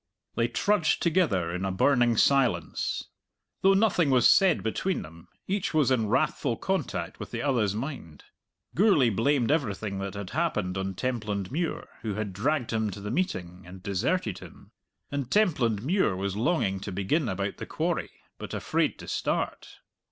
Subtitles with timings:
[0.33, 3.03] They trudged together in a burning silence.
[3.61, 8.23] Though nothing was said between them, each was in wrathful contact with the other's mind.
[8.73, 13.61] Gourlay blamed everything that had happened on Templandmuir, who had dragged him to the meeting
[13.67, 14.71] and deserted him.
[15.11, 18.09] And Templandmuir was longing to begin about the quarry,
[18.39, 19.81] but afraid to start.